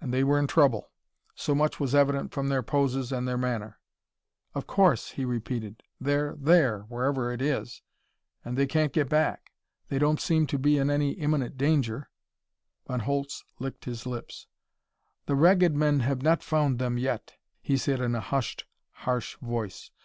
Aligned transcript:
And 0.00 0.12
they 0.12 0.24
were 0.24 0.40
in 0.40 0.48
trouble. 0.48 0.90
So 1.36 1.54
much 1.54 1.78
was 1.78 1.94
evident 1.94 2.32
from 2.32 2.48
their 2.48 2.64
poses 2.64 3.12
and 3.12 3.28
their 3.28 3.38
manner. 3.38 3.78
"Of 4.56 4.66
course," 4.66 5.10
he 5.12 5.24
repeated. 5.24 5.84
"They're 6.00 6.34
there, 6.34 6.80
wherever 6.88 7.32
it 7.32 7.40
is, 7.40 7.80
and 8.44 8.58
they 8.58 8.66
can't 8.66 8.92
get 8.92 9.08
back. 9.08 9.52
They 9.88 10.00
don't 10.00 10.20
seem 10.20 10.48
to 10.48 10.58
be 10.58 10.78
in 10.78 10.90
any 10.90 11.12
imminent 11.12 11.56
danger...." 11.56 12.10
Von 12.88 12.98
Holtz 13.06 13.44
licked 13.60 13.84
his 13.84 14.04
lips. 14.04 14.48
"The 15.26 15.36
Ragged 15.36 15.76
Men 15.76 16.00
have 16.00 16.22
not 16.22 16.42
found 16.42 16.80
them 16.80 16.98
yet," 16.98 17.34
he 17.60 17.76
said 17.76 18.00
in 18.00 18.16
a 18.16 18.20
hushed, 18.20 18.64
harsh 18.90 19.36
voice. 19.36 19.92